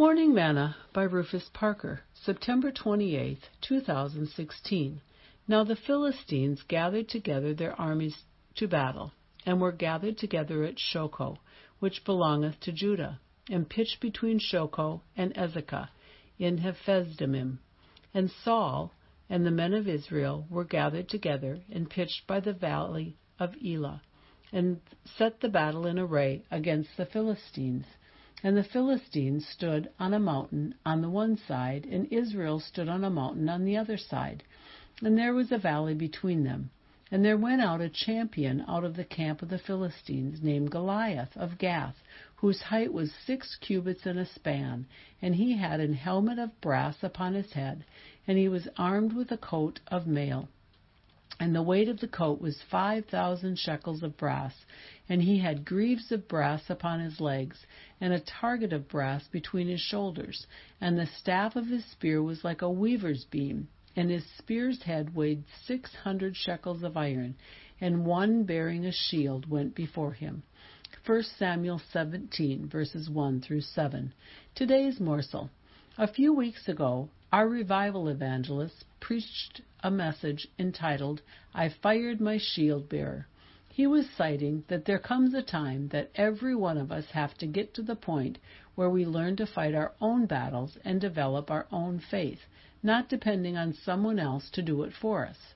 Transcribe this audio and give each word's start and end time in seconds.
Morning 0.00 0.32
Manna 0.32 0.76
by 0.94 1.02
Rufus 1.02 1.50
Parker, 1.52 2.00
September 2.14 2.72
28, 2.72 3.50
2016. 3.60 5.02
Now 5.46 5.62
the 5.62 5.76
Philistines 5.76 6.62
gathered 6.66 7.06
together 7.06 7.52
their 7.52 7.78
armies 7.78 8.16
to 8.54 8.66
battle, 8.66 9.12
and 9.44 9.60
were 9.60 9.72
gathered 9.72 10.16
together 10.16 10.64
at 10.64 10.78
Shochoh, 10.78 11.36
which 11.80 12.02
belongeth 12.06 12.58
to 12.60 12.72
Judah, 12.72 13.20
and 13.50 13.68
pitched 13.68 14.00
between 14.00 14.38
Shochoh 14.38 15.02
and 15.18 15.34
Azekah 15.34 15.90
in 16.38 16.56
Hephesdammim. 16.56 17.58
And 18.14 18.30
Saul 18.30 18.94
and 19.28 19.44
the 19.44 19.50
men 19.50 19.74
of 19.74 19.86
Israel 19.86 20.46
were 20.48 20.64
gathered 20.64 21.10
together 21.10 21.60
and 21.70 21.90
pitched 21.90 22.26
by 22.26 22.40
the 22.40 22.54
valley 22.54 23.18
of 23.38 23.54
Elah, 23.62 24.00
and 24.50 24.80
set 25.04 25.40
the 25.40 25.50
battle 25.50 25.86
in 25.86 25.98
array 25.98 26.46
against 26.50 26.96
the 26.96 27.04
Philistines. 27.04 27.84
And 28.42 28.56
the 28.56 28.64
Philistines 28.64 29.46
stood 29.46 29.90
on 29.98 30.14
a 30.14 30.18
mountain 30.18 30.74
on 30.86 31.02
the 31.02 31.10
one 31.10 31.36
side, 31.36 31.84
and 31.84 32.10
Israel 32.10 32.58
stood 32.58 32.88
on 32.88 33.04
a 33.04 33.10
mountain 33.10 33.50
on 33.50 33.66
the 33.66 33.76
other 33.76 33.98
side. 33.98 34.42
And 35.02 35.18
there 35.18 35.34
was 35.34 35.52
a 35.52 35.58
valley 35.58 35.92
between 35.94 36.44
them. 36.44 36.70
And 37.10 37.22
there 37.22 37.36
went 37.36 37.60
out 37.60 37.82
a 37.82 37.90
champion 37.90 38.64
out 38.66 38.84
of 38.84 38.96
the 38.96 39.04
camp 39.04 39.42
of 39.42 39.50
the 39.50 39.58
Philistines, 39.58 40.42
named 40.42 40.70
Goliath 40.70 41.36
of 41.36 41.58
Gath, 41.58 42.02
whose 42.36 42.62
height 42.62 42.94
was 42.94 43.12
six 43.12 43.56
cubits 43.56 44.06
and 44.06 44.18
a 44.18 44.24
span, 44.24 44.86
and 45.20 45.34
he 45.34 45.58
had 45.58 45.80
an 45.80 45.92
helmet 45.92 46.38
of 46.38 46.58
brass 46.62 47.02
upon 47.02 47.34
his 47.34 47.52
head, 47.52 47.84
and 48.26 48.38
he 48.38 48.48
was 48.48 48.68
armed 48.78 49.12
with 49.12 49.30
a 49.30 49.36
coat 49.36 49.80
of 49.88 50.06
mail. 50.06 50.48
And 51.40 51.54
the 51.54 51.62
weight 51.62 51.88
of 51.88 52.00
the 52.00 52.06
coat 52.06 52.38
was 52.38 52.60
five 52.70 53.06
thousand 53.06 53.58
shekels 53.58 54.02
of 54.02 54.18
brass, 54.18 54.52
and 55.08 55.22
he 55.22 55.38
had 55.38 55.64
greaves 55.64 56.12
of 56.12 56.28
brass 56.28 56.68
upon 56.68 57.00
his 57.00 57.18
legs, 57.18 57.64
and 57.98 58.12
a 58.12 58.20
target 58.20 58.74
of 58.74 58.88
brass 58.88 59.26
between 59.26 59.66
his 59.66 59.80
shoulders, 59.80 60.46
and 60.82 60.98
the 60.98 61.06
staff 61.06 61.56
of 61.56 61.68
his 61.68 61.82
spear 61.86 62.22
was 62.22 62.44
like 62.44 62.60
a 62.60 62.68
weaver's 62.68 63.24
beam, 63.24 63.68
and 63.96 64.10
his 64.10 64.26
spear's 64.36 64.82
head 64.82 65.14
weighed 65.14 65.44
six 65.64 65.94
hundred 65.94 66.36
shekels 66.36 66.82
of 66.82 66.98
iron, 66.98 67.34
and 67.80 68.04
one 68.04 68.44
bearing 68.44 68.84
a 68.84 68.92
shield 68.92 69.48
went 69.48 69.74
before 69.74 70.12
him. 70.12 70.42
1 71.06 71.22
Samuel 71.22 71.80
17, 71.90 72.68
verses 72.68 73.08
1 73.08 73.40
through 73.40 73.62
7. 73.62 74.12
Today's 74.54 75.00
morsel. 75.00 75.48
A 75.96 76.06
few 76.06 76.34
weeks 76.34 76.68
ago, 76.68 77.08
our 77.32 77.48
revival 77.48 78.08
evangelist 78.08 78.84
preached 79.00 79.62
a 79.82 79.90
message 79.90 80.46
entitled, 80.58 81.22
I 81.54 81.68
Fired 81.68 82.20
My 82.20 82.38
Shield 82.38 82.88
Bearer. 82.88 83.26
He 83.68 83.86
was 83.86 84.10
citing 84.10 84.64
that 84.68 84.84
there 84.84 84.98
comes 84.98 85.32
a 85.32 85.42
time 85.42 85.88
that 85.88 86.10
every 86.14 86.54
one 86.54 86.76
of 86.76 86.92
us 86.92 87.06
have 87.12 87.34
to 87.38 87.46
get 87.46 87.72
to 87.74 87.82
the 87.82 87.96
point 87.96 88.38
where 88.74 88.90
we 88.90 89.06
learn 89.06 89.36
to 89.36 89.46
fight 89.46 89.74
our 89.74 89.92
own 90.00 90.26
battles 90.26 90.76
and 90.84 91.00
develop 91.00 91.50
our 91.50 91.66
own 91.72 91.98
faith, 91.98 92.40
not 92.82 93.08
depending 93.08 93.56
on 93.56 93.72
someone 93.72 94.18
else 94.18 94.50
to 94.50 94.62
do 94.62 94.82
it 94.82 94.92
for 94.92 95.26
us. 95.26 95.54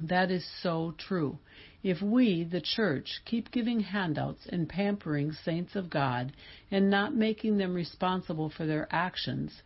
That 0.00 0.30
is 0.30 0.46
so 0.62 0.94
true. 0.96 1.38
If 1.82 2.00
we, 2.00 2.44
the 2.44 2.60
church, 2.60 3.20
keep 3.24 3.50
giving 3.50 3.80
handouts 3.80 4.46
and 4.46 4.68
pampering 4.68 5.32
saints 5.32 5.74
of 5.74 5.90
God 5.90 6.32
and 6.70 6.88
not 6.88 7.16
making 7.16 7.56
them 7.56 7.74
responsible 7.74 8.48
for 8.48 8.64
their 8.64 8.86
actions 8.92 9.62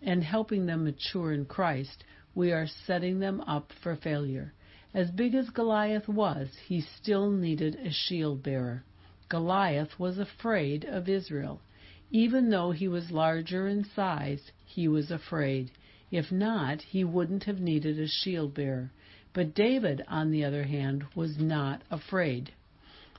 and 0.00 0.22
helping 0.22 0.66
them 0.66 0.84
mature 0.84 1.32
in 1.32 1.44
Christ, 1.44 2.04
we 2.36 2.52
are 2.52 2.66
setting 2.66 3.18
them 3.18 3.40
up 3.40 3.72
for 3.82 3.96
failure. 3.96 4.52
As 4.92 5.10
big 5.10 5.34
as 5.34 5.48
Goliath 5.48 6.06
was, 6.06 6.48
he 6.68 6.82
still 6.82 7.30
needed 7.30 7.74
a 7.76 7.90
shield 7.90 8.42
bearer. 8.42 8.84
Goliath 9.30 9.98
was 9.98 10.18
afraid 10.18 10.84
of 10.84 11.08
Israel. 11.08 11.62
Even 12.10 12.50
though 12.50 12.72
he 12.72 12.88
was 12.88 13.10
larger 13.10 13.66
in 13.66 13.84
size, 13.84 14.52
he 14.66 14.86
was 14.86 15.10
afraid. 15.10 15.70
If 16.10 16.30
not, 16.30 16.82
he 16.82 17.04
wouldn't 17.04 17.44
have 17.44 17.58
needed 17.58 17.98
a 17.98 18.06
shield 18.06 18.54
bearer. 18.54 18.90
But 19.32 19.54
David, 19.54 20.04
on 20.06 20.30
the 20.30 20.44
other 20.44 20.64
hand, 20.64 21.04
was 21.14 21.38
not 21.38 21.82
afraid. 21.90 22.52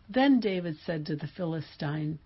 Then 0.08 0.40
David 0.40 0.78
said 0.86 1.08
to 1.08 1.16
the 1.16 1.28
Philistine, 1.28 2.20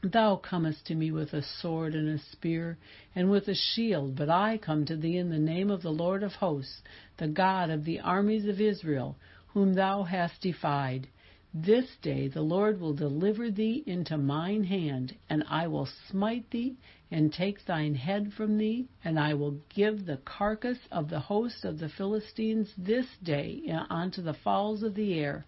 Thou 0.00 0.36
comest 0.36 0.86
to 0.86 0.94
me 0.94 1.10
with 1.10 1.32
a 1.34 1.42
sword 1.42 1.96
and 1.96 2.08
a 2.08 2.18
spear, 2.18 2.78
and 3.16 3.32
with 3.32 3.48
a 3.48 3.54
shield, 3.56 4.14
but 4.14 4.30
I 4.30 4.56
come 4.56 4.84
to 4.84 4.96
thee 4.96 5.16
in 5.16 5.28
the 5.28 5.40
name 5.40 5.72
of 5.72 5.82
the 5.82 5.90
Lord 5.92 6.22
of 6.22 6.34
hosts, 6.34 6.82
the 7.16 7.26
God 7.26 7.68
of 7.68 7.84
the 7.84 7.98
armies 7.98 8.46
of 8.46 8.60
Israel, 8.60 9.16
whom 9.48 9.74
thou 9.74 10.04
hast 10.04 10.40
defied. 10.40 11.08
This 11.52 11.96
day 12.00 12.28
the 12.28 12.42
Lord 12.42 12.80
will 12.80 12.94
deliver 12.94 13.50
thee 13.50 13.82
into 13.86 14.16
mine 14.16 14.62
hand, 14.62 15.16
and 15.28 15.42
I 15.48 15.66
will 15.66 15.86
smite 16.08 16.48
thee, 16.50 16.76
and 17.10 17.32
take 17.32 17.64
thine 17.64 17.96
head 17.96 18.32
from 18.32 18.56
thee, 18.56 18.86
and 19.02 19.18
I 19.18 19.34
will 19.34 19.58
give 19.68 20.06
the 20.06 20.18
carcass 20.18 20.78
of 20.92 21.08
the 21.08 21.18
host 21.18 21.64
of 21.64 21.80
the 21.80 21.88
Philistines 21.88 22.72
this 22.78 23.16
day 23.20 23.64
unto 23.90 24.22
the 24.22 24.34
fowls 24.34 24.84
of 24.84 24.94
the 24.94 25.18
air, 25.18 25.44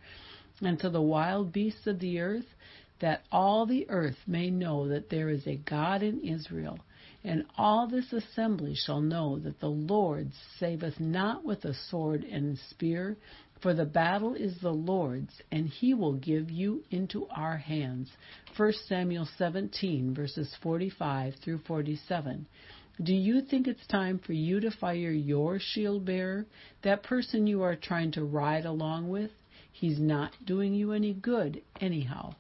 and 0.60 0.76
to 0.80 0.90
the 0.90 1.00
wild 1.00 1.52
beasts 1.52 1.86
of 1.86 2.00
the 2.00 2.18
earth, 2.18 2.56
that 3.00 3.22
all 3.32 3.66
the 3.66 3.88
earth 3.88 4.16
may 4.26 4.50
know 4.50 4.88
that 4.88 5.10
there 5.10 5.28
is 5.28 5.46
a 5.46 5.56
God 5.56 6.02
in 6.02 6.20
Israel. 6.20 6.78
And 7.24 7.44
all 7.58 7.86
this 7.86 8.12
assembly 8.12 8.74
shall 8.74 9.00
know 9.00 9.38
that 9.40 9.60
the 9.60 9.68
Lord 9.68 10.30
saveth 10.58 11.00
not 11.00 11.44
with 11.44 11.64
a 11.64 11.74
sword 11.74 12.24
and 12.24 12.58
spear, 12.70 13.16
for 13.60 13.74
the 13.74 13.84
battle 13.84 14.34
is 14.34 14.58
the 14.60 14.72
Lord's, 14.72 15.34
and 15.50 15.68
he 15.68 15.92
will 15.92 16.14
give 16.14 16.50
you 16.50 16.82
into 16.90 17.26
our 17.28 17.58
hands. 17.58 18.10
1 18.56 18.72
Samuel 18.88 19.28
17, 19.36 20.14
verses 20.14 20.54
45 20.62 21.34
through 21.44 21.58
47. 21.66 22.46
Do 23.02 23.14
you 23.14 23.42
think 23.42 23.66
it's 23.66 23.86
time 23.86 24.18
for 24.18 24.32
you 24.32 24.60
to 24.60 24.70
fire 24.70 25.10
your 25.10 25.58
shield 25.58 26.06
bearer, 26.06 26.46
that 26.82 27.02
person 27.02 27.46
you 27.46 27.62
are 27.62 27.76
trying 27.76 28.12
to 28.12 28.24
ride 28.24 28.64
along 28.64 29.08
with? 29.08 29.30
He's 29.72 29.98
not 29.98 30.32
doing 30.46 30.74
you 30.74 30.92
any 30.92 31.12
good, 31.14 31.62
anyhow 31.80 32.34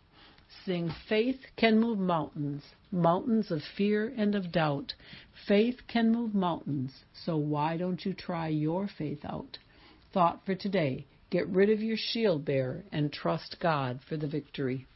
sing, 0.64 0.90
Faith 1.08 1.40
can 1.56 1.78
move 1.78 1.98
mountains, 1.98 2.62
mountains 2.90 3.50
of 3.50 3.62
fear 3.76 4.12
and 4.16 4.34
of 4.34 4.52
doubt. 4.52 4.94
Faith 5.46 5.80
can 5.88 6.12
move 6.12 6.34
mountains, 6.34 7.04
so 7.12 7.36
why 7.36 7.76
don't 7.76 8.04
you 8.04 8.12
try 8.12 8.48
your 8.48 8.88
faith 8.88 9.24
out? 9.24 9.58
Thought 10.12 10.44
for 10.44 10.54
today 10.54 11.06
Get 11.30 11.46
rid 11.46 11.70
of 11.70 11.80
your 11.80 11.96
shield 11.96 12.44
bearer 12.44 12.82
and 12.90 13.12
trust 13.12 13.58
God 13.60 14.00
for 14.08 14.16
the 14.16 14.26
victory. 14.26 14.86